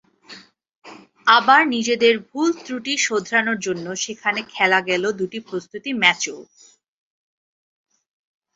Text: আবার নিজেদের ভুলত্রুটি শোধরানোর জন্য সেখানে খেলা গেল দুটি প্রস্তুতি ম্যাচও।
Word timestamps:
আবার 1.27 1.61
নিজেদের 1.75 2.13
ভুলত্রুটি 2.29 2.93
শোধরানোর 3.05 3.57
জন্য 3.59 3.85
সেখানে 4.03 4.39
খেলা 4.53 4.79
গেল 4.89 5.03
দুটি 5.19 5.39
প্রস্তুতি 5.47 5.91
ম্যাচও। 6.01 6.39